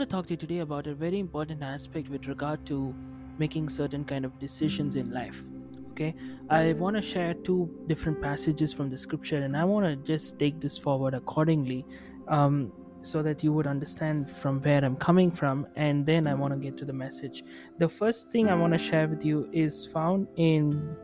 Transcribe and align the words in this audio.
Want 0.00 0.08
to 0.08 0.16
talk 0.16 0.26
to 0.26 0.32
you 0.32 0.38
today 0.38 0.60
about 0.60 0.86
a 0.86 0.94
very 0.94 1.18
important 1.18 1.62
aspect 1.62 2.08
with 2.08 2.26
regard 2.26 2.64
to 2.64 2.94
making 3.36 3.68
certain 3.68 4.02
kind 4.02 4.24
of 4.24 4.38
decisions 4.38 4.96
in 4.96 5.12
life. 5.12 5.44
Okay, 5.90 6.14
I 6.48 6.72
want 6.72 6.96
to 6.96 7.02
share 7.02 7.34
two 7.34 7.68
different 7.86 8.22
passages 8.22 8.72
from 8.72 8.88
the 8.88 8.96
scripture, 8.96 9.42
and 9.42 9.54
I 9.54 9.64
want 9.64 9.84
to 9.84 9.96
just 10.10 10.38
take 10.38 10.58
this 10.58 10.78
forward 10.78 11.12
accordingly, 11.12 11.84
um, 12.28 12.72
so 13.02 13.22
that 13.22 13.44
you 13.44 13.52
would 13.52 13.66
understand 13.66 14.30
from 14.30 14.62
where 14.62 14.82
I'm 14.82 14.96
coming 14.96 15.30
from, 15.30 15.66
and 15.76 16.06
then 16.06 16.26
I 16.26 16.32
want 16.32 16.54
to 16.54 16.58
get 16.58 16.78
to 16.78 16.86
the 16.86 16.94
message. 16.94 17.44
The 17.76 17.88
first 17.88 18.30
thing 18.30 18.48
I 18.48 18.54
want 18.54 18.72
to 18.72 18.78
share 18.78 19.06
with 19.06 19.22
you 19.22 19.50
is 19.52 19.86
found 19.86 20.28
in 20.36 20.96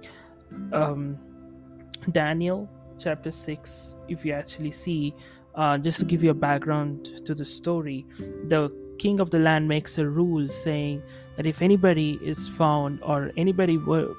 um, 0.72 1.18
Daniel 2.12 2.66
chapter 2.98 3.30
6. 3.30 3.94
If 4.08 4.24
you 4.24 4.32
actually 4.32 4.72
see, 4.72 5.14
uh, 5.54 5.76
just 5.76 5.98
to 5.98 6.06
give 6.06 6.24
you 6.24 6.30
a 6.30 6.40
background 6.48 7.20
to 7.26 7.34
the 7.34 7.44
story, 7.44 8.06
the 8.48 8.85
king 8.96 9.20
of 9.20 9.30
the 9.30 9.38
land 9.38 9.68
makes 9.68 9.98
a 9.98 10.08
rule 10.08 10.48
saying 10.48 11.02
that 11.36 11.46
if 11.46 11.62
anybody 11.62 12.18
is 12.22 12.48
found 12.48 13.00
or 13.02 13.30
anybody 13.36 13.78
wor- 13.78 14.16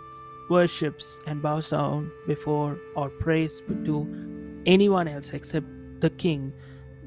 worships 0.50 1.20
and 1.28 1.42
bows 1.42 1.70
down 1.72 2.12
before 2.28 2.78
or 2.96 3.10
prays 3.10 3.62
to 3.86 4.64
anyone 4.66 5.08
else 5.08 5.34
except 5.34 5.66
the 6.00 6.10
king 6.12 6.54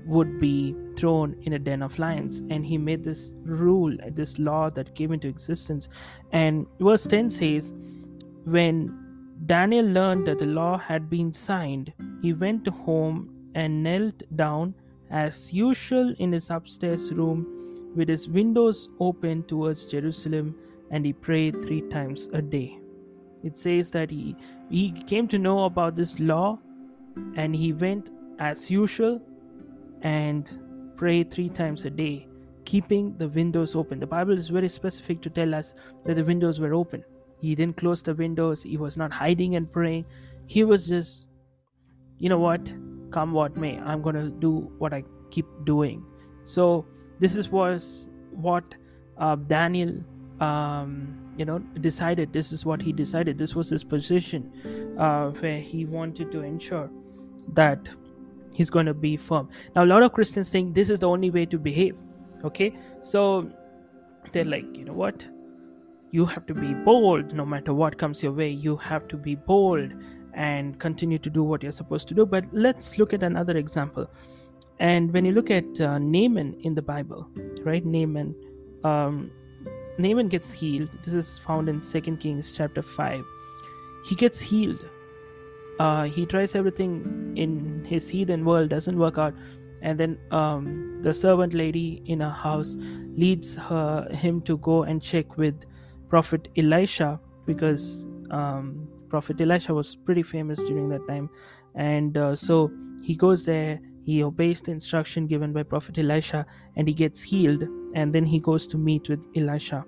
would 0.07 0.41
be 0.41 0.75
thrown 0.97 1.37
in 1.43 1.53
a 1.53 1.59
den 1.59 1.83
of 1.83 1.99
lions. 1.99 2.41
And 2.51 2.65
he 2.65 2.79
made 2.79 3.05
this 3.05 3.33
rule 3.45 3.97
this 4.13 4.39
law 4.39 4.71
that 4.71 4.95
came 4.95 5.13
into 5.13 5.29
existence. 5.29 5.89
And 6.33 6.67
verse 6.81 7.07
10 7.07 7.31
says 7.31 7.73
when 8.45 8.97
daniel 9.47 9.87
learned 9.87 10.27
that 10.27 10.39
the 10.39 10.47
law 10.47 10.77
had 10.77 11.09
been 11.09 11.33
signed 11.33 11.93
he 12.21 12.33
went 12.33 12.67
home 12.69 13.31
and 13.55 13.83
knelt 13.83 14.23
down 14.37 14.75
as 15.11 15.53
usual 15.53 16.15
in 16.19 16.33
his 16.33 16.51
upstairs 16.51 17.13
room 17.13 17.60
with 17.95 18.09
his 18.09 18.29
windows 18.29 18.89
open 19.01 19.43
towards 19.45 19.85
Jerusalem 19.85 20.55
and 20.91 21.05
he 21.05 21.13
prayed 21.13 21.61
three 21.63 21.83
times 21.83 22.29
a 22.33 22.43
day. 22.43 22.79
It 23.43 23.57
says 23.57 23.91
that 23.93 24.11
he, 24.11 24.37
he 24.69 24.93
came 24.93 25.27
to 25.29 25.39
know 25.39 25.65
about 25.65 25.97
this 25.97 26.19
law 26.19 26.59
and 27.37 27.55
he 27.55 27.73
went 27.73 28.11
as 28.39 28.71
usual 28.71 29.21
and 30.03 30.51
prayed 30.97 31.31
three 31.31 31.49
times 31.49 31.85
a 31.85 31.91
day, 31.91 32.27
keeping 32.65 33.17
the 33.17 33.29
windows 33.29 33.75
open. 33.75 34.01
The 34.01 34.07
Bible 34.07 34.37
is 34.37 34.49
very 34.49 34.69
specific 34.69 35.21
to 35.23 35.31
tell 35.31 35.55
us 35.55 35.75
that 36.05 36.15
the 36.15 36.25
windows 36.25 36.61
were 36.61 36.75
open. 36.75 37.05
He 37.41 37.55
didn't 37.55 37.79
close 37.79 38.03
the 38.03 38.15
windows, 38.15 38.63
he 38.63 38.77
was 38.77 38.97
not 38.97 39.13
hiding 39.13 39.57
and 39.57 39.71
praying. 39.71 40.05
He 40.47 40.65
was 40.65 40.89
just, 40.89 41.29
you 42.19 42.29
know 42.29 42.39
what, 42.39 42.73
come 43.11 43.33
what 43.33 43.57
may, 43.57 43.79
I'm 43.79 44.03
going 44.03 44.17
to 44.17 44.29
do 44.29 44.73
what 44.79 44.93
I 44.93 45.05
keep 45.31 45.47
doing. 45.65 46.05
So, 46.43 46.87
this 47.21 47.37
is 47.37 47.51
was 47.51 48.09
what 48.33 48.75
uh, 49.19 49.37
Daniel, 49.37 50.03
um, 50.41 51.33
you 51.37 51.45
know, 51.45 51.59
decided. 51.81 52.33
This 52.33 52.53
is 52.53 52.65
what 52.65 52.83
he 52.83 52.93
decided. 52.93 53.39
This 53.39 53.55
was 53.55 53.71
his 53.71 53.85
position, 53.85 54.97
uh, 54.99 55.31
where 55.31 55.61
he 55.61 55.85
wanted 55.85 56.33
to 56.33 56.41
ensure 56.41 56.91
that 57.53 57.89
he's 58.53 58.71
going 58.71 58.87
to 58.87 58.95
be 58.95 59.17
firm. 59.17 59.49
Now, 59.77 59.85
a 59.85 59.87
lot 59.87 60.03
of 60.03 60.13
Christians 60.13 60.51
think 60.51 60.75
this 60.75 60.91
is 60.91 60.99
the 61.01 61.09
only 61.09 61.31
way 61.31 61.47
to 61.47 61.59
behave. 61.59 61.97
Okay, 62.45 62.75
so 63.03 63.51
they're 64.33 64.45
like, 64.45 64.77
you 64.77 64.85
know 64.85 64.93
what? 64.93 65.27
You 66.11 66.25
have 66.25 66.47
to 66.47 66.55
be 66.55 66.75
bold 66.75 67.35
no 67.35 67.45
matter 67.45 67.75
what 67.75 67.99
comes 67.99 68.23
your 68.23 68.33
way. 68.33 68.49
You 68.49 68.77
have 68.77 69.07
to 69.09 69.17
be 69.17 69.35
bold 69.35 69.93
and 70.33 70.79
continue 70.79 71.19
to 71.19 71.31
do 71.31 71.43
what 71.43 71.63
you're 71.63 71.73
supposed 71.73 72.09
to 72.09 72.15
do. 72.15 72.25
But 72.25 72.45
let's 72.53 72.99
look 72.99 73.13
at 73.13 73.23
another 73.23 73.57
example. 73.57 74.11
And 74.81 75.13
when 75.13 75.27
you 75.27 75.33
look 75.33 75.51
at 75.51 75.81
uh, 75.81 75.99
Naaman 75.99 76.57
in 76.63 76.75
the 76.75 76.83
Bible, 76.83 77.29
right? 77.63 77.85
Naaman, 77.85 78.35
um, 78.83 79.31
Naaman 79.99 80.29
gets 80.29 80.51
healed. 80.51 80.89
This 81.05 81.13
is 81.13 81.39
found 81.41 81.69
in 81.69 81.83
Second 81.83 82.19
Kings 82.19 82.53
chapter 82.57 82.81
five. 82.83 83.23
He 84.07 84.15
gets 84.15 84.41
healed. 84.41 84.83
Uh, 85.79 86.05
he 86.05 86.25
tries 86.25 86.55
everything 86.55 87.35
in 87.37 87.85
his 87.85 88.09
heathen 88.09 88.45
world, 88.45 88.71
doesn't 88.71 88.99
work 88.99 89.19
out, 89.19 89.35
and 89.83 90.01
then 90.01 90.19
um, 90.31 90.99
the 91.03 91.13
servant 91.13 91.53
lady 91.53 92.03
in 92.07 92.21
her 92.21 92.31
house 92.31 92.75
leads 93.17 93.57
her 93.57 94.09
him 94.11 94.41
to 94.43 94.57
go 94.59 94.85
and 94.85 95.03
check 95.03 95.37
with 95.37 95.55
Prophet 96.09 96.49
Elisha 96.57 97.21
because 97.47 98.07
um, 98.31 98.89
Prophet 99.11 99.41
Elisha 99.41 99.75
was 99.75 99.95
pretty 99.95 100.23
famous 100.23 100.59
during 100.65 100.89
that 100.89 101.07
time, 101.07 101.29
and 101.75 102.17
uh, 102.17 102.35
so 102.35 102.71
he 103.03 103.15
goes 103.15 103.45
there 103.45 103.79
he 104.03 104.23
obeys 104.23 104.61
the 104.63 104.73
instruction 104.73 105.27
given 105.27 105.53
by 105.53 105.63
prophet 105.63 105.99
elisha 105.99 106.47
and 106.77 106.89
he 106.89 106.95
gets 106.95 107.21
healed 107.21 107.65
and 107.95 108.13
then 108.15 108.25
he 108.25 108.39
goes 108.39 108.67
to 108.67 108.79
meet 108.79 109.09
with 109.09 109.21
elisha. 109.37 109.85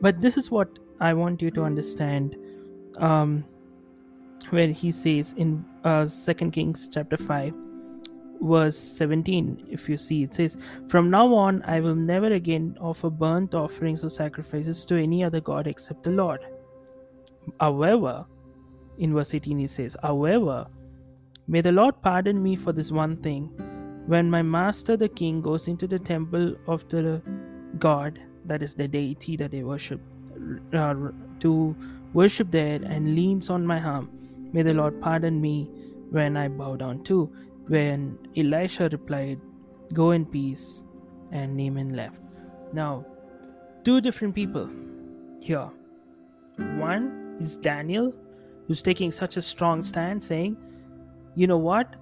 But 0.00 0.20
this 0.20 0.36
is 0.36 0.50
what 0.50 0.78
i 1.00 1.12
want 1.12 1.42
you 1.42 1.50
to 1.52 1.62
understand 1.62 2.36
um, 2.98 3.44
where 4.50 4.68
he 4.68 4.90
says 4.90 5.34
in 5.36 5.64
uh, 5.84 6.06
2 6.06 6.50
kings 6.50 6.88
chapter 6.92 7.16
5 7.16 7.54
verse 8.42 8.76
17 8.76 9.66
if 9.70 9.88
you 9.88 9.98
see 9.98 10.22
it 10.22 10.32
says 10.32 10.56
from 10.88 11.10
now 11.10 11.32
on 11.34 11.62
i 11.64 11.78
will 11.78 11.94
never 11.94 12.32
again 12.32 12.74
offer 12.80 13.10
burnt 13.10 13.54
offerings 13.54 14.02
or 14.02 14.08
sacrifices 14.08 14.84
to 14.86 14.96
any 14.96 15.22
other 15.22 15.40
god 15.40 15.66
except 15.66 16.02
the 16.02 16.10
lord. 16.10 16.40
However 17.58 18.24
in 18.98 19.12
verse 19.14 19.34
18 19.34 19.58
he 19.58 19.66
says 19.66 19.96
however 20.02 20.66
May 21.46 21.60
the 21.60 21.72
Lord 21.72 22.00
pardon 22.02 22.42
me 22.42 22.56
for 22.56 22.72
this 22.72 22.90
one 22.90 23.16
thing. 23.16 23.50
When 24.06 24.30
my 24.30 24.42
master 24.42 24.96
the 24.96 25.08
king 25.08 25.40
goes 25.40 25.68
into 25.68 25.86
the 25.86 25.98
temple 25.98 26.54
of 26.66 26.88
the 26.88 27.22
god, 27.78 28.20
that 28.46 28.62
is 28.62 28.74
the 28.74 28.88
deity 28.88 29.36
that 29.36 29.50
they 29.50 29.62
worship, 29.62 30.00
uh, 30.72 30.94
to 31.40 31.76
worship 32.12 32.50
there 32.50 32.80
and 32.82 33.14
leans 33.14 33.50
on 33.50 33.66
my 33.66 33.80
arm, 33.80 34.10
may 34.52 34.62
the 34.62 34.74
Lord 34.74 35.00
pardon 35.00 35.40
me 35.40 35.68
when 36.10 36.36
I 36.36 36.48
bow 36.48 36.76
down 36.76 37.04
too. 37.04 37.30
When 37.68 38.18
Elisha 38.36 38.88
replied, 38.90 39.40
Go 39.92 40.12
in 40.12 40.24
peace, 40.24 40.84
and 41.32 41.56
Naaman 41.56 41.94
left. 41.94 42.20
Now, 42.72 43.04
two 43.84 44.00
different 44.00 44.34
people 44.34 44.68
here. 45.40 45.68
One 46.76 47.36
is 47.40 47.56
Daniel, 47.56 48.12
who's 48.66 48.82
taking 48.82 49.10
such 49.10 49.36
a 49.36 49.42
strong 49.42 49.82
stand, 49.82 50.22
saying, 50.22 50.56
you 51.34 51.46
know 51.46 51.58
what? 51.58 51.94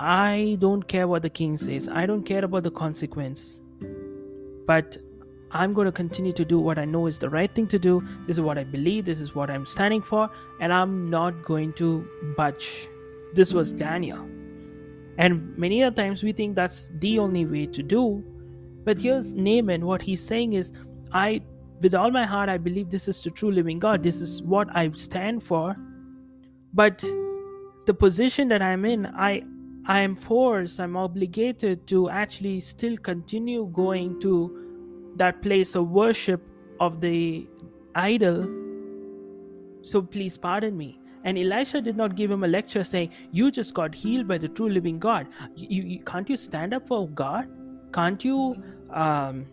I 0.00 0.56
don't 0.58 0.82
care 0.88 1.06
what 1.06 1.22
the 1.22 1.30
king 1.30 1.56
says. 1.56 1.88
I 1.88 2.06
don't 2.06 2.24
care 2.24 2.44
about 2.44 2.64
the 2.64 2.70
consequence. 2.70 3.60
But 4.66 4.96
I'm 5.52 5.74
going 5.74 5.84
to 5.84 5.92
continue 5.92 6.32
to 6.32 6.44
do 6.44 6.58
what 6.58 6.78
I 6.78 6.84
know 6.84 7.06
is 7.06 7.18
the 7.18 7.28
right 7.28 7.54
thing 7.54 7.66
to 7.68 7.78
do. 7.78 8.00
This 8.26 8.36
is 8.36 8.40
what 8.40 8.58
I 8.58 8.64
believe. 8.64 9.04
This 9.04 9.20
is 9.20 9.34
what 9.34 9.50
I'm 9.50 9.66
standing 9.66 10.02
for. 10.02 10.30
And 10.60 10.72
I'm 10.72 11.10
not 11.10 11.44
going 11.44 11.72
to 11.74 12.06
budge. 12.36 12.88
This 13.34 13.52
was 13.52 13.72
Daniel. 13.72 14.26
And 15.18 15.56
many 15.58 15.82
other 15.82 15.94
times 15.94 16.22
we 16.22 16.32
think 16.32 16.56
that's 16.56 16.90
the 16.98 17.18
only 17.18 17.44
way 17.44 17.66
to 17.66 17.82
do. 17.82 18.24
But 18.84 18.98
here's 18.98 19.34
Naaman. 19.34 19.86
What 19.86 20.02
he's 20.02 20.22
saying 20.22 20.54
is, 20.54 20.72
I, 21.12 21.42
with 21.80 21.94
all 21.94 22.10
my 22.10 22.24
heart, 22.24 22.48
I 22.48 22.58
believe 22.58 22.90
this 22.90 23.06
is 23.06 23.22
the 23.22 23.30
true 23.30 23.52
living 23.52 23.78
God. 23.78 24.02
This 24.02 24.20
is 24.20 24.42
what 24.42 24.68
I 24.74 24.90
stand 24.90 25.42
for. 25.42 25.76
But 26.72 27.04
the 27.86 27.94
position 27.94 28.48
that 28.48 28.62
I'm 28.62 28.84
in, 28.84 29.06
I 29.06 29.42
I 29.84 30.00
am 30.00 30.14
forced, 30.14 30.78
I'm 30.78 30.96
obligated 30.96 31.86
to 31.88 32.08
actually 32.08 32.60
still 32.60 32.96
continue 32.96 33.68
going 33.72 34.20
to 34.20 35.12
that 35.16 35.42
place 35.42 35.74
of 35.74 35.88
worship 35.88 36.40
of 36.78 37.00
the 37.00 37.48
idol. 37.96 38.48
So 39.82 40.00
please 40.02 40.36
pardon 40.38 40.76
me. 40.76 41.00
And 41.24 41.38
elisha 41.38 41.80
did 41.80 41.96
not 41.96 42.14
give 42.16 42.30
him 42.30 42.44
a 42.44 42.48
lecture 42.48 42.84
saying 42.84 43.10
you 43.32 43.50
just 43.50 43.74
got 43.74 43.94
healed 43.94 44.28
by 44.28 44.38
the 44.38 44.48
true 44.48 44.68
living 44.68 44.98
god. 44.98 45.26
You, 45.56 45.82
you 45.82 46.04
can't 46.04 46.28
you 46.28 46.36
stand 46.36 46.74
up 46.74 46.86
for 46.86 47.08
god? 47.08 47.48
Can't 47.92 48.24
you 48.24 48.62
um, 48.90 49.46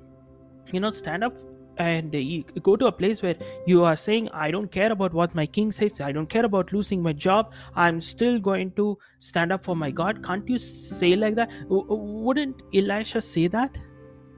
you 0.72 0.80
know 0.80 0.92
stand 0.92 1.24
up 1.24 1.34
and 1.80 2.14
you 2.14 2.44
go 2.62 2.76
to 2.76 2.88
a 2.88 2.92
place 2.92 3.22
where 3.22 3.36
you 3.66 3.84
are 3.84 3.96
saying 3.96 4.30
i 4.34 4.52
don't 4.52 4.72
care 4.72 4.92
about 4.92 5.14
what 5.14 5.34
my 5.34 5.46
king 5.46 5.72
says. 5.72 6.02
I 6.02 6.12
don't 6.12 6.30
care 6.30 6.46
about 6.46 6.74
losing 6.74 7.02
my 7.02 7.14
job. 7.14 7.54
I'm 7.76 8.02
still 8.02 8.40
going 8.40 8.72
to 8.72 8.98
stand 9.20 9.52
up 9.52 9.64
for 9.64 9.76
my 9.76 9.92
god. 9.92 10.24
Can't 10.24 10.48
you 10.48 10.58
say 10.58 11.16
like 11.16 11.36
that? 11.36 11.52
Wouldn't 11.70 12.64
elisha 12.74 13.22
say 13.22 13.48
that? 13.48 13.78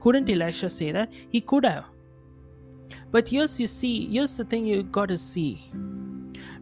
Couldn't 0.00 0.30
elisha 0.30 0.70
say 0.70 0.92
that? 0.92 1.12
He 1.30 1.40
could 1.40 1.64
have. 1.64 1.84
But 3.10 3.28
here's 3.28 3.58
you 3.60 3.66
see 3.66 4.06
here's 4.06 4.36
the 4.36 4.44
thing 4.44 4.66
you 4.66 4.82
got 4.84 5.08
to 5.08 5.18
see 5.18 5.72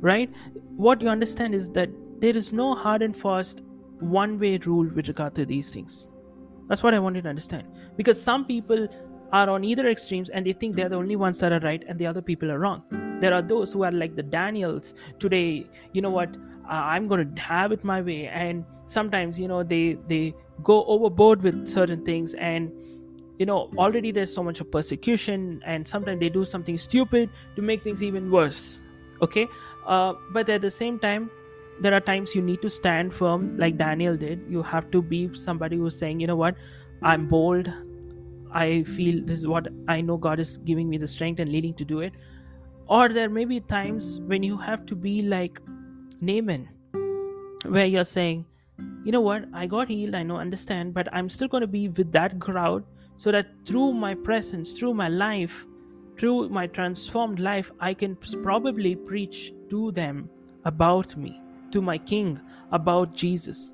right? 0.00 0.31
What 0.76 1.03
you 1.03 1.09
understand 1.09 1.55
is 1.55 1.71
that 1.71 1.91
there 2.21 2.37
is 2.37 2.53
no 2.53 2.75
hard 2.75 3.03
and 3.03 3.17
fast 3.17 3.62
one 4.00 4.38
way 4.38 4.59
rule 4.59 4.88
with 4.94 5.09
regard 5.09 5.35
to 5.37 5.44
these 5.44 5.73
things. 5.73 6.11
That's 6.69 6.83
what 6.83 6.94
i 6.94 6.99
want 6.99 7.17
you 7.17 7.23
to 7.23 7.29
understand. 7.29 7.67
Because 7.97 8.21
some 8.23 8.44
people 8.44 8.88
are 9.32 9.49
on 9.49 9.65
either 9.65 9.88
extremes 9.88 10.29
and 10.31 10.44
they 10.44 10.53
think 10.53 10.77
they're 10.77 10.88
the 10.88 10.97
only 10.97 11.17
ones 11.17 11.38
that 11.38 11.53
are 11.53 11.61
right 11.61 11.85
and 11.88 11.99
the 11.99 12.06
other 12.06 12.23
people 12.23 12.50
are 12.50 12.59
wrong. 12.59 12.82
There 13.21 13.35
are 13.35 13.43
those 13.43 13.73
who 13.73 13.85
are 13.85 13.93
like 13.93 14.17
the 14.17 14.23
daniels. 14.23 14.94
Today 15.19 15.67
you 15.93 16.03
know 16.03 16.11
what? 16.11 16.37
Uh, 16.65 16.82
i'm 16.94 17.09
going 17.09 17.35
to 17.35 17.43
have 17.43 17.73
it 17.73 17.85
my 17.85 18.00
way. 18.00 18.27
And 18.27 18.65
sometimes 18.87 19.38
you 19.38 19.49
know 19.49 19.62
they 19.62 19.99
they 20.09 20.35
go 20.62 20.85
overboard 20.85 21.43
with 21.43 21.67
certain 21.69 22.05
things 22.05 22.35
and 22.35 22.73
you 23.38 23.47
know 23.47 23.71
already 23.79 24.12
there's 24.12 24.32
so 24.35 24.43
much 24.43 24.61
of 24.61 24.71
persecution 24.71 25.62
and 25.65 25.87
sometimes 25.87 26.21
they 26.21 26.29
do 26.29 26.44
something 26.44 26.76
stupid 26.76 27.31
to 27.56 27.62
make 27.62 27.83
things 27.83 28.03
even 28.03 28.31
worse. 28.31 28.87
Okay? 29.23 29.47
Uh, 29.87 30.15
but 30.33 30.49
at 30.49 30.61
the 30.61 30.71
same 30.71 30.99
time 30.99 31.31
there 31.81 31.94
are 31.94 32.00
times 32.00 32.35
you 32.35 32.43
need 32.43 32.61
to 32.61 32.69
stand 32.69 33.12
firm 33.15 33.56
like 33.56 33.76
daniel 33.76 34.17
did. 34.17 34.44
You 34.49 34.62
have 34.62 34.91
to 34.91 35.00
be 35.03 35.33
somebody 35.35 35.76
who's 35.76 35.97
saying 35.97 36.21
you 36.21 36.26
know 36.26 36.37
what? 36.37 36.56
I'm 37.03 37.26
bold 37.26 37.73
I 38.52 38.82
feel 38.82 39.25
this 39.25 39.38
is 39.38 39.47
what 39.47 39.69
I 39.88 40.00
know 40.00 40.17
God 40.17 40.41
is 40.41 40.58
giving 40.58 40.88
me 40.88 40.99
the 40.99 41.06
strength 41.06 41.41
and 41.41 41.50
leading 41.50 41.75
to 41.75 41.85
do 41.85 42.00
it. 42.00 42.14
Or 42.87 43.08
there 43.08 43.29
may 43.29 43.44
be 43.44 43.61
times 43.61 44.20
when 44.20 44.43
you 44.43 44.56
have 44.56 44.85
to 44.87 44.97
be 44.97 45.23
like 45.23 45.61
Naaman, 46.20 46.69
where 47.67 47.87
you're 47.87 48.05
saying, 48.05 48.44
you 49.05 49.12
know 49.12 49.20
what, 49.20 49.44
I 49.55 49.67
got 49.67 49.88
healed, 49.88 50.14
I 50.14 50.23
know, 50.23 50.37
understand, 50.37 50.93
but 50.93 51.08
I'm 51.12 51.31
still 51.31 51.49
going 51.49 51.62
to 51.62 51.67
be 51.67 51.88
with 51.88 52.12
that 52.12 52.38
crowd 52.41 52.85
so 53.17 53.31
that 53.32 53.49
through 53.64 53.93
my 53.93 54.14
presence, 54.14 54.73
through 54.73 54.94
my 54.94 55.08
life, 55.08 55.67
through 56.19 56.49
my 56.49 56.67
transformed 56.67 57.38
life, 57.38 57.70
I 57.81 57.94
can 57.94 58.17
probably 58.17 58.97
preach 58.97 59.52
to 59.70 59.93
them 59.93 60.29
about 60.64 61.17
me, 61.17 61.41
to 61.70 61.81
my 61.81 61.97
King, 61.97 62.41
about 62.73 63.14
Jesus 63.14 63.73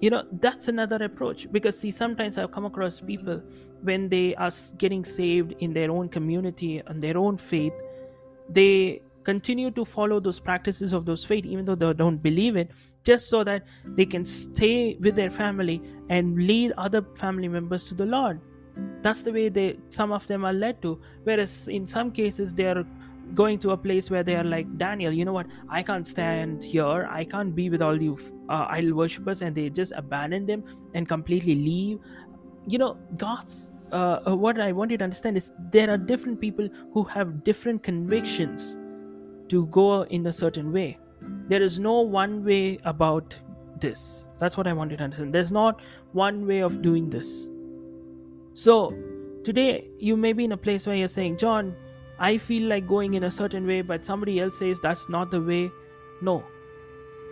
you 0.00 0.10
know 0.10 0.24
that's 0.40 0.68
another 0.68 0.96
approach. 1.04 1.50
Because 1.50 1.78
see 1.78 1.90
sometimes 1.90 2.38
i've 2.38 2.52
come 2.52 2.64
across 2.64 3.00
people 3.00 3.42
when 3.82 4.08
they 4.08 4.34
are 4.36 4.50
getting 4.78 5.04
saved 5.04 5.54
in 5.60 5.72
their 5.72 5.90
own 5.90 6.08
community 6.08 6.82
and 6.86 7.02
their 7.02 7.16
own 7.16 7.36
faith 7.36 7.72
they 8.48 9.02
continue 9.24 9.70
to 9.70 9.84
follow 9.84 10.20
those 10.20 10.38
practices 10.38 10.92
of 10.92 11.06
those 11.06 11.24
faith 11.24 11.46
even 11.46 11.64
though 11.64 11.74
they 11.74 11.92
don't 11.94 12.22
believe 12.22 12.56
it 12.56 12.70
just 13.04 13.28
so 13.28 13.44
that 13.44 13.64
they 13.84 14.06
can 14.06 14.24
stay 14.24 14.96
with 15.00 15.14
their 15.14 15.30
family 15.30 15.80
and 16.08 16.36
lead 16.46 16.72
other 16.76 17.02
family 17.14 17.48
members 17.48 17.84
to 17.84 17.94
the 17.94 18.06
lord. 18.06 18.40
That's 19.02 19.22
the 19.22 19.32
way 19.32 19.48
they 19.50 19.78
some 19.88 20.10
of 20.10 20.26
them 20.26 20.44
are 20.44 20.52
led 20.52 20.82
to. 20.82 21.00
Whereas 21.22 21.68
in 21.68 21.86
some 21.86 22.10
cases 22.10 22.54
they 22.54 22.64
are 22.64 22.84
going 23.34 23.58
to 23.58 23.70
a 23.70 23.76
place 23.76 24.10
where 24.10 24.22
they 24.22 24.36
are 24.36 24.44
like 24.44 24.76
daniel 24.78 25.12
you 25.12 25.24
know 25.24 25.32
what? 25.32 25.46
I 25.68 25.82
can't 25.82 26.06
stand 26.06 26.62
here. 26.62 27.08
I 27.10 27.24
can't 27.24 27.54
be 27.54 27.70
with 27.70 27.82
all 27.82 28.00
you 28.00 28.18
uh, 28.48 28.66
idol 28.68 28.94
worshippers. 28.94 29.42
And 29.42 29.54
they 29.54 29.70
just 29.70 29.92
abandon 29.96 30.46
them 30.46 30.64
and 30.94 31.08
completely 31.08 31.54
leave. 31.54 31.98
You 32.66 32.78
know 32.78 32.96
god's 33.16 33.70
uh, 33.92 34.20
uh, 34.26 34.34
what 34.34 34.58
i 34.58 34.72
want 34.72 34.90
you 34.90 34.98
to 34.98 35.04
understand 35.04 35.36
is 35.36 35.52
there 35.70 35.90
are 35.90 35.98
different 35.98 36.40
people 36.40 36.68
who 36.92 37.04
have 37.04 37.44
different 37.44 37.82
convictions 37.82 38.76
to 39.48 39.66
go 39.66 40.02
in 40.04 40.26
a 40.26 40.32
certain 40.32 40.72
way. 40.72 40.98
There 41.48 41.62
is 41.62 41.78
no 41.78 42.00
one 42.00 42.44
way 42.44 42.78
about 42.84 43.38
this. 43.80 44.28
That's 44.38 44.56
what 44.56 44.66
i 44.66 44.72
want 44.72 44.90
you 44.90 44.96
to 44.96 45.04
understand. 45.04 45.34
There's 45.34 45.52
not 45.52 45.80
one 46.12 46.46
way 46.46 46.60
of 46.60 46.80
doing 46.82 47.10
this. 47.10 47.50
So 48.54 48.90
today 49.44 49.86
you 49.98 50.16
may 50.16 50.32
be 50.32 50.44
in 50.44 50.52
a 50.52 50.56
place 50.56 50.86
where 50.86 50.96
you're 50.96 51.06
saying 51.06 51.36
john 51.36 51.76
I 52.18 52.38
feel 52.38 52.68
like 52.68 52.86
going 52.86 53.14
in 53.14 53.24
a 53.24 53.30
certain 53.30 53.66
way, 53.66 53.82
but 53.82 54.04
somebody 54.04 54.40
else 54.40 54.58
says 54.58 54.80
that's 54.80 55.08
not 55.08 55.30
the 55.30 55.40
way. 55.40 55.70
No. 56.22 56.44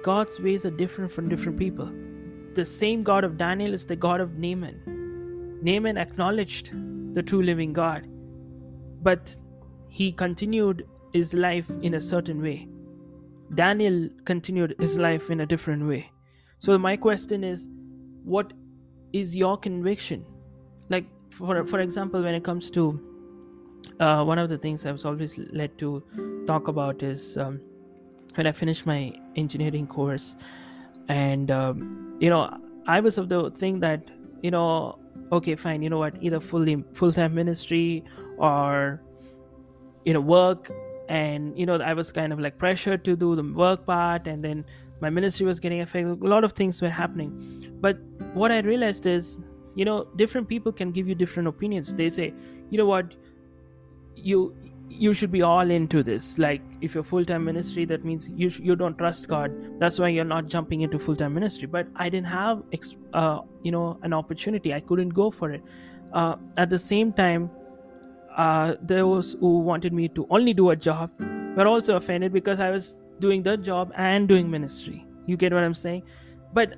God's 0.02 0.40
ways 0.40 0.66
are 0.66 0.70
different 0.70 1.12
from 1.12 1.28
different 1.28 1.58
people. 1.58 1.90
The 2.54 2.66
same 2.66 3.02
God 3.02 3.24
of 3.24 3.38
Daniel 3.38 3.72
is 3.72 3.86
the 3.86 3.96
God 3.96 4.20
of 4.20 4.36
Naaman. 4.36 5.60
Naaman 5.62 5.96
acknowledged 5.96 6.70
the 7.14 7.22
true 7.22 7.42
living 7.42 7.72
God, 7.72 8.08
but 9.02 9.36
he 9.88 10.10
continued 10.10 10.86
his 11.12 11.32
life 11.34 11.70
in 11.82 11.94
a 11.94 12.00
certain 12.00 12.42
way. 12.42 12.68
Daniel 13.54 14.08
continued 14.24 14.74
his 14.80 14.98
life 14.98 15.30
in 15.30 15.40
a 15.40 15.46
different 15.46 15.86
way. 15.86 16.10
So, 16.58 16.76
my 16.78 16.96
question 16.96 17.44
is 17.44 17.68
what 18.24 18.52
is 19.12 19.36
your 19.36 19.56
conviction? 19.56 20.24
Like, 20.88 21.04
for, 21.30 21.66
for 21.66 21.80
example, 21.80 22.22
when 22.22 22.34
it 22.34 22.44
comes 22.44 22.70
to 22.70 23.00
uh, 24.02 24.24
one 24.24 24.38
of 24.38 24.48
the 24.48 24.58
things 24.58 24.84
I 24.84 24.90
was 24.90 25.04
always 25.04 25.38
led 25.38 25.78
to 25.78 26.02
talk 26.46 26.66
about 26.66 27.02
is 27.04 27.36
um, 27.38 27.60
when 28.34 28.48
I 28.48 28.52
finished 28.52 28.84
my 28.84 29.12
engineering 29.36 29.86
course, 29.86 30.34
and 31.08 31.50
um, 31.50 32.16
you 32.18 32.28
know, 32.28 32.58
I 32.86 32.98
was 32.98 33.16
of 33.16 33.28
the 33.28 33.50
thing 33.52 33.78
that 33.80 34.10
you 34.42 34.50
know, 34.50 34.98
okay, 35.30 35.54
fine, 35.54 35.82
you 35.82 35.90
know 35.90 35.98
what, 35.98 36.16
either 36.20 36.40
fully 36.40 36.82
full 36.94 37.12
time 37.12 37.34
ministry 37.34 38.04
or 38.38 39.00
you 40.04 40.12
know 40.12 40.20
work, 40.20 40.68
and 41.08 41.56
you 41.56 41.64
know, 41.64 41.76
I 41.76 41.94
was 41.94 42.10
kind 42.10 42.32
of 42.32 42.40
like 42.40 42.58
pressured 42.58 43.04
to 43.04 43.14
do 43.14 43.36
the 43.36 43.44
work 43.44 43.86
part, 43.86 44.26
and 44.26 44.44
then 44.44 44.64
my 45.00 45.10
ministry 45.10 45.46
was 45.46 45.60
getting 45.60 45.80
affected. 45.80 46.24
A 46.24 46.26
lot 46.26 46.42
of 46.42 46.54
things 46.54 46.82
were 46.82 46.90
happening, 46.90 47.76
but 47.80 47.98
what 48.34 48.50
I 48.50 48.58
realized 48.60 49.06
is, 49.06 49.38
you 49.76 49.84
know, 49.84 50.08
different 50.16 50.48
people 50.48 50.72
can 50.72 50.90
give 50.90 51.06
you 51.06 51.14
different 51.14 51.48
opinions. 51.48 51.94
They 51.94 52.10
say, 52.10 52.34
you 52.70 52.78
know 52.78 52.86
what 52.86 53.14
you 54.22 54.54
you 54.88 55.14
should 55.14 55.32
be 55.32 55.42
all 55.42 55.70
into 55.70 56.02
this. 56.02 56.38
Like 56.38 56.62
if 56.80 56.94
you're 56.94 57.04
full-time 57.04 57.44
ministry 57.44 57.84
that 57.86 58.04
means 58.04 58.28
you 58.34 58.50
sh- 58.50 58.60
you 58.60 58.76
don't 58.76 58.96
trust 58.98 59.28
god. 59.28 59.52
That's 59.80 59.98
why 59.98 60.08
you're 60.08 60.24
not 60.32 60.46
jumping 60.46 60.82
into 60.82 60.98
full-time 60.98 61.34
ministry. 61.34 61.66
But 61.66 61.86
i 61.96 62.08
didn't 62.08 62.26
have 62.26 62.62
ex- 62.72 62.96
uh, 63.12 63.40
you 63.62 63.72
know 63.72 63.98
an 64.02 64.12
opportunity. 64.12 64.74
I 64.74 64.80
couldn't 64.80 65.10
go 65.10 65.30
for 65.30 65.50
it. 65.50 65.62
Uh, 66.12 66.36
at 66.56 66.70
the 66.70 66.78
same 66.78 67.12
time 67.12 67.50
uh, 68.36 68.74
those 68.82 69.32
who 69.40 69.58
wanted 69.60 69.92
me 69.92 70.08
to 70.08 70.26
only 70.30 70.54
do 70.54 70.70
a 70.70 70.76
job 70.76 71.10
were 71.56 71.66
also 71.66 71.96
offended 71.96 72.32
because 72.32 72.60
i 72.60 72.70
was 72.70 73.00
doing 73.20 73.42
the 73.42 73.56
job 73.56 73.92
and 73.96 74.28
doing 74.28 74.50
ministry. 74.50 75.06
You 75.26 75.36
get 75.36 75.52
what 75.52 75.64
i'm 75.64 75.74
saying? 75.74 76.02
But 76.52 76.74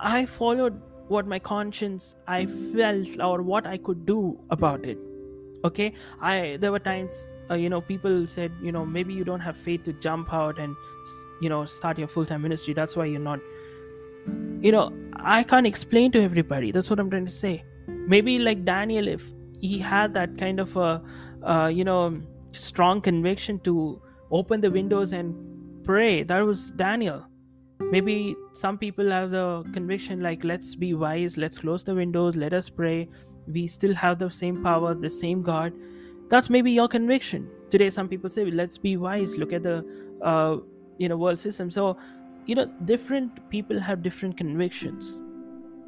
i 0.00 0.24
followed 0.24 0.80
what 1.08 1.26
my 1.26 1.38
conscience 1.38 2.14
i 2.26 2.46
felt 2.46 3.20
or 3.28 3.42
what 3.42 3.66
i 3.66 3.76
could 3.76 4.04
do 4.06 4.18
about 4.50 4.84
it 4.84 4.98
okay? 5.64 5.92
I 6.20 6.58
there 6.60 6.72
were 6.72 6.78
times 6.78 7.26
uh, 7.50 7.54
you 7.54 7.68
know 7.68 7.80
people 7.80 8.26
said 8.26 8.52
you 8.62 8.72
know 8.72 8.86
maybe 8.86 9.12
you 9.12 9.24
don't 9.24 9.40
have 9.40 9.56
faith 9.56 9.82
to 9.84 9.92
jump 9.94 10.32
out 10.32 10.58
and 10.58 10.76
you 11.40 11.48
know 11.48 11.64
start 11.64 11.98
your 11.98 12.08
full-time 12.08 12.42
ministry. 12.42 12.74
That's 12.74 12.96
why 12.96 13.06
you're 13.06 13.20
not. 13.20 13.40
You 14.60 14.70
know 14.70 14.92
i 15.16 15.42
can't 15.42 15.66
explain 15.66 16.12
to 16.12 16.22
everybody. 16.22 16.72
That's 16.72 16.90
what 16.90 17.00
i'm 17.00 17.10
trying 17.10 17.26
to 17.26 17.32
say. 17.32 17.64
Maybe 17.86 18.38
like 18.38 18.64
daniel 18.64 19.08
if 19.08 19.24
he 19.60 19.78
had 19.78 20.14
that 20.14 20.36
kind 20.38 20.60
of 20.60 20.76
a 20.76 21.02
uh, 21.42 21.68
you 21.68 21.84
know 21.84 22.20
strong 22.52 23.00
conviction 23.00 23.58
to 23.60 24.00
open 24.30 24.60
the 24.60 24.70
windows 24.70 25.12
and 25.12 25.34
pray 25.84 26.22
that 26.22 26.40
was 26.40 26.70
daniel. 26.72 27.26
Maybe 27.90 28.36
some 28.52 28.76
people 28.78 29.10
have 29.10 29.30
the 29.30 29.64
conviction 29.72 30.20
like 30.20 30.44
let's 30.44 30.74
be 30.74 30.94
wise. 30.94 31.36
Let's 31.36 31.58
close 31.58 31.82
the 31.82 31.94
windows. 31.94 32.36
Let 32.36 32.52
us 32.52 32.68
pray 32.68 33.08
we 33.46 33.66
still 33.66 33.94
have 33.94 34.18
the 34.18 34.30
same 34.30 34.62
power 34.62 34.94
the 34.94 35.10
same 35.10 35.42
god. 35.42 35.72
That's 36.28 36.48
maybe 36.48 36.70
your 36.70 36.88
conviction. 36.88 37.48
Today 37.70 37.90
some 37.90 38.08
people 38.08 38.30
say 38.30 38.44
let's 38.50 38.78
be 38.78 38.96
wise 38.96 39.36
look 39.36 39.52
at 39.52 39.62
the 39.62 39.84
uh, 40.22 40.58
you 40.98 41.08
know 41.08 41.16
world 41.16 41.38
system. 41.38 41.70
So 41.70 41.96
you 42.46 42.54
know 42.54 42.66
different 42.84 43.48
people 43.50 43.78
have 43.78 44.02
different 44.02 44.36
convictions 44.36 45.20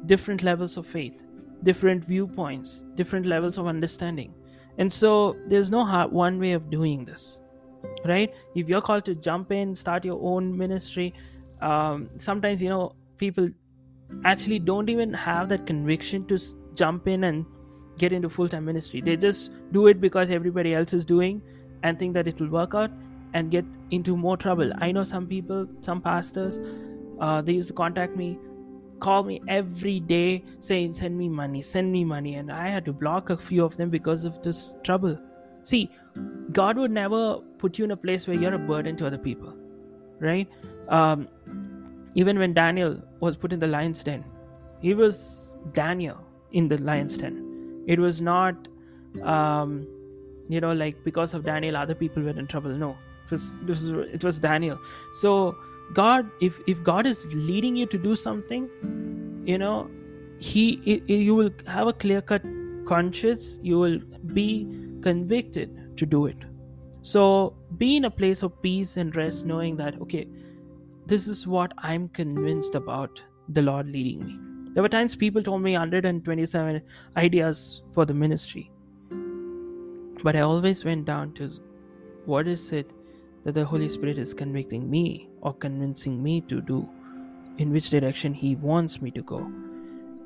different 0.05 0.43
levels 0.43 0.75
of 0.77 0.85
faith 0.85 1.23
different 1.63 2.03
viewpoints 2.03 2.83
different 2.95 3.25
levels 3.25 3.57
of 3.57 3.67
understanding. 3.67 4.33
And 4.77 4.91
so 4.91 5.37
there's 5.47 5.69
no 5.69 5.85
one 6.07 6.39
way 6.39 6.51
of 6.53 6.69
doing 6.69 7.05
this 7.05 7.39
right? 8.05 8.33
If 8.55 8.69
you're 8.69 8.81
called 8.81 9.05
to 9.05 9.15
jump 9.15 9.51
in 9.51 9.75
start 9.75 10.05
your 10.05 10.19
own 10.21 10.57
ministry 10.57 11.13
um, 11.61 12.09
sometimes 12.17 12.61
you 12.61 12.69
know 12.69 12.95
people 13.17 13.49
actually 14.25 14.59
don't 14.59 14.89
even 14.89 15.13
have 15.13 15.49
that 15.49 15.65
conviction 15.65 16.25
to 16.27 16.37
jump 16.75 17.07
in 17.07 17.23
and 17.25 17.45
get 17.97 18.13
into 18.13 18.29
full-time 18.29 18.65
ministry. 18.65 19.01
They 19.01 19.17
just 19.17 19.51
do 19.71 19.87
it 19.87 20.01
because 20.01 20.29
everybody 20.29 20.73
else 20.73 20.93
is 20.93 21.05
doing 21.05 21.41
and 21.83 21.99
think 21.99 22.13
that 22.13 22.27
it 22.27 22.39
will 22.39 22.49
work 22.49 22.73
out 22.75 22.91
and 23.33 23.51
get 23.51 23.65
into 23.91 24.15
more 24.15 24.37
trouble. 24.37 24.71
I 24.79 24.91
know 24.91 25.03
some 25.03 25.27
people 25.27 25.67
some 25.81 26.01
pastors 26.01 26.59
uh, 27.19 27.41
they 27.41 27.53
used 27.53 27.67
to 27.69 27.73
contact 27.73 28.15
me 28.15 28.37
call 28.99 29.23
me 29.23 29.41
every 29.47 29.99
day 29.99 30.43
saying 30.59 30.93
send 30.93 31.17
me 31.17 31.27
money 31.27 31.61
send 31.61 31.91
me 31.91 32.03
money. 32.03 32.35
And 32.35 32.51
i 32.51 32.67
had 32.69 32.85
to 32.85 32.93
block 32.93 33.29
a 33.29 33.37
few 33.37 33.63
of 33.63 33.75
them 33.77 33.89
because 33.89 34.25
of 34.25 34.41
this 34.41 34.73
trouble. 34.83 35.19
See 35.63 35.89
god 36.51 36.77
would 36.77 36.91
never 36.91 37.39
put 37.57 37.77
you 37.77 37.85
in 37.85 37.91
a 37.91 37.97
place 37.97 38.27
where 38.27 38.37
you're 38.37 38.53
a 38.53 38.59
burden 38.59 38.95
to 38.97 39.07
other 39.07 39.17
people 39.17 39.57
right? 40.19 40.47
Um, 40.89 41.27
even 42.15 42.37
when 42.37 42.53
daniel 42.53 43.01
was 43.19 43.35
put 43.35 43.53
in 43.53 43.59
the 43.59 43.67
lion's 43.67 44.03
den 44.03 44.23
he 44.81 44.93
was 44.93 45.55
daniel 45.71 46.27
in 46.53 46.67
the 46.67 46.77
lion's 46.81 47.17
den. 47.17 47.83
It 47.87 47.99
was 47.99 48.21
not 48.21 48.67
um, 49.21 49.87
you 50.49 50.61
know 50.61 50.73
like 50.73 51.03
because 51.03 51.33
of 51.33 51.43
daniel 51.43 51.77
other 51.77 51.95
people 51.95 52.23
were 52.23 52.37
in 52.37 52.47
trouble. 52.47 52.71
No. 52.71 52.97
It 53.25 53.31
was, 53.31 53.55
it 53.55 53.69
was 53.69 53.89
it 53.89 54.23
was 54.23 54.39
daniel. 54.39 54.79
So 55.13 55.55
god 55.93 56.29
if 56.41 56.59
if 56.67 56.83
god 56.83 57.05
is 57.05 57.25
leading 57.33 57.75
you 57.75 57.85
to 57.85 57.97
do 57.97 58.15
something 58.15 58.69
you 59.45 59.57
know 59.57 59.89
he 60.39 60.81
it, 60.85 61.03
it, 61.07 61.15
you 61.15 61.35
will 61.35 61.51
have 61.67 61.87
a 61.87 61.93
clear 61.93 62.21
cut 62.21 62.43
conscience. 62.85 63.59
You 63.61 63.79
will 63.79 63.99
be 64.33 64.67
convicted 65.01 65.97
to 65.97 66.05
do 66.05 66.25
it. 66.27 66.37
So 67.01 67.55
be 67.77 67.97
in 67.97 68.05
a 68.05 68.11
place 68.11 68.43
of 68.43 68.61
peace 68.61 68.97
and 68.97 69.15
rest 69.15 69.45
knowing 69.45 69.75
that 69.77 69.99
okay 70.01 70.27
this 71.05 71.27
is 71.27 71.45
what 71.45 71.73
i'm 71.79 72.07
convinced 72.09 72.75
about 72.75 73.21
the 73.49 73.61
lord 73.61 73.87
leading 73.87 74.25
me 74.25 74.52
there 74.73 74.83
were 74.83 74.89
times 74.89 75.15
people 75.15 75.43
told 75.43 75.61
me 75.61 75.73
127 75.73 76.81
ideas 77.17 77.81
for 77.93 78.05
the 78.05 78.13
ministry 78.13 78.69
but 80.23 80.35
i 80.35 80.41
always 80.41 80.83
went 80.85 81.05
down 81.05 81.31
to 81.33 81.49
what 82.25 82.47
is 82.47 82.71
it 82.71 82.91
that 83.43 83.53
the 83.53 83.65
Holy 83.65 83.89
Spirit 83.89 84.17
is 84.17 84.33
convicting 84.33 84.89
me 84.89 85.29
or 85.41 85.53
convincing 85.53 86.23
me 86.23 86.41
to 86.41 86.61
do, 86.61 86.87
in 87.57 87.71
which 87.71 87.89
direction 87.89 88.33
He 88.33 88.55
wants 88.55 89.01
me 89.01 89.11
to 89.11 89.21
go. 89.21 89.51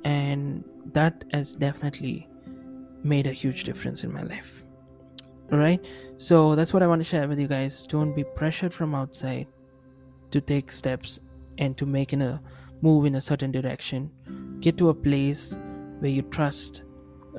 And 0.03 0.63
that 0.93 1.25
has 1.33 1.55
definitely 1.55 2.29
made 3.03 3.27
a 3.27 3.31
huge 3.31 3.63
difference 3.63 4.03
in 4.03 4.13
my 4.13 4.23
life. 4.23 4.63
Alright, 5.51 5.85
so 6.17 6.55
that's 6.55 6.73
what 6.73 6.83
I 6.83 6.87
want 6.87 6.99
to 6.99 7.05
share 7.05 7.27
with 7.27 7.39
you 7.39 7.47
guys. 7.47 7.85
Don't 7.87 8.13
be 8.13 8.23
pressured 8.23 8.73
from 8.73 8.93
outside 8.93 9.47
to 10.31 10.41
take 10.41 10.71
steps 10.71 11.19
and 11.57 11.77
to 11.77 11.85
make 11.85 12.13
in 12.13 12.21
a 12.21 12.41
move 12.81 13.05
in 13.05 13.15
a 13.15 13.21
certain 13.21 13.51
direction. 13.51 14.11
Get 14.59 14.77
to 14.77 14.89
a 14.89 14.93
place 14.93 15.57
where 15.99 16.11
you 16.11 16.21
trust. 16.23 16.83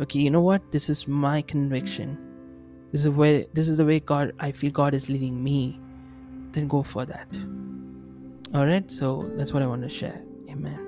Okay, 0.01 0.21
you 0.21 0.31
know 0.31 0.41
what? 0.41 0.71
This 0.71 0.89
is 0.89 1.09
my 1.09 1.43
conviction 1.43 2.19
this 2.93 3.03
is 3.03 3.09
way 3.09 3.47
this 3.53 3.69
is 3.69 3.77
the 3.77 3.85
way 3.85 4.01
god 4.01 4.33
i 4.39 4.51
feel 4.51 4.71
god 4.71 4.95
is 4.95 5.09
leading 5.09 5.43
me 5.43 5.79
then 6.53 6.67
go 6.69 6.83
for 6.83 7.05
that 7.05 7.29
all 8.55 8.67
right 8.67 8.91
so 8.91 9.31
that's 9.37 9.53
what 9.53 9.63
i 9.63 9.67
want 9.67 9.83
to 9.83 9.89
share 9.89 10.23
amen 10.49 10.88